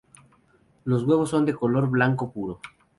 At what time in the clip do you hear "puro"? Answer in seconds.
2.33-2.59